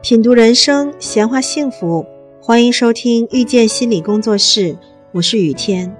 [0.00, 2.06] 品读人生，闲话幸福，
[2.40, 4.78] 欢迎收听遇见心理工作室，
[5.10, 5.92] 我是雨天。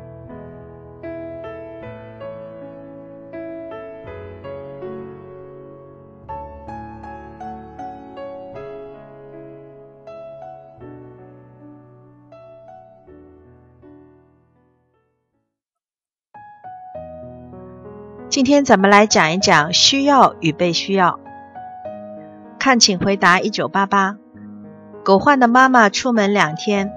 [18.30, 21.18] 今天咱们来讲一讲需要与被需要。
[22.58, 24.16] 看，请回答一九八八。
[25.04, 26.92] 狗焕的妈妈出门两天，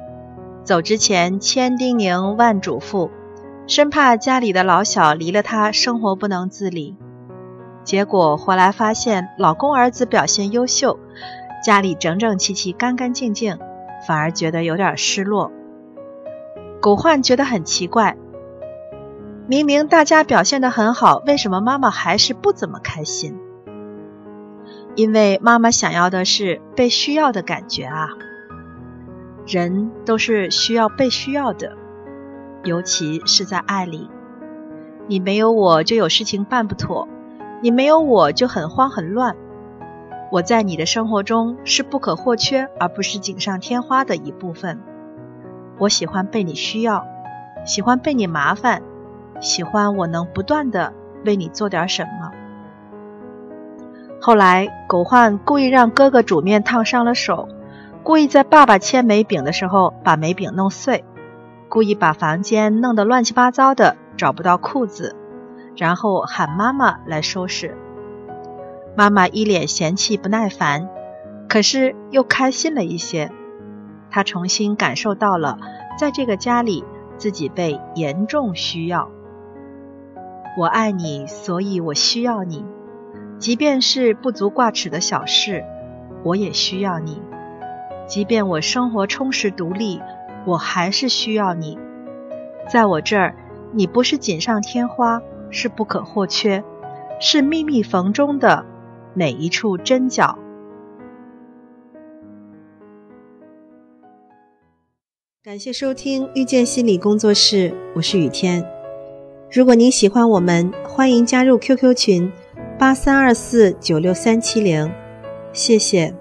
[0.63, 3.09] 走之前千叮咛万嘱咐，
[3.67, 6.97] 生怕家里的老小离了她生活不能自理。
[7.83, 10.99] 结果回来发现老公儿子表现优秀，
[11.63, 13.57] 家里整整齐齐、干干净净，
[14.07, 15.51] 反而觉得有点失落。
[16.81, 18.17] 狗焕觉得很奇怪。
[19.47, 23.37] 明明大家表现得很好，为什么妈妈还是不怎么开心？
[24.95, 28.09] 因为妈妈想要的是被需要的感觉啊！
[29.47, 31.77] 人都是需要被需要的，
[32.63, 34.09] 尤其是在爱里。
[35.07, 37.07] 你没有我就有事情办不妥，
[37.61, 39.35] 你没有我就很慌很乱。
[40.31, 44.79] 我在你的生活中是不可或缺，而不是锦上添花的一部分。
[45.79, 47.05] 我喜欢被你需要，
[47.65, 48.81] 喜欢被你麻烦。
[49.39, 50.93] 喜欢我能不断的
[51.25, 52.31] 为你做点什么。
[54.23, 57.49] 后来，狗焕故意让哥哥煮面烫伤了手，
[58.03, 61.03] 故意在爸爸切煤饼的时候把煤饼弄碎，
[61.67, 65.15] 故意把房间弄得乱七八糟的，找不到裤子，
[65.75, 67.75] 然后喊妈妈来收拾。
[68.95, 70.87] 妈妈一脸嫌弃不耐烦，
[71.49, 73.31] 可是又开心了一些。
[74.11, 75.57] 她重新感受到了
[75.97, 76.83] 在这个家里
[77.17, 79.09] 自己被严重需要。
[80.59, 82.63] 我爱你，所以我需要你。
[83.41, 85.65] 即便是不足挂齿的小事，
[86.23, 87.19] 我也需要你。
[88.05, 89.99] 即便我生活充实独立，
[90.45, 91.79] 我还是需要你。
[92.71, 93.35] 在我这儿，
[93.73, 96.63] 你不是锦上添花，是不可或缺，
[97.19, 98.63] 是密密缝中的
[99.15, 100.37] 每一处针脚。
[105.43, 108.63] 感谢收听遇见心理工作室，我是雨天。
[109.51, 112.31] 如果您喜欢我们，欢迎加入 QQ 群
[112.81, 114.91] 八三二四九六三七零，
[115.53, 116.11] 谢谢。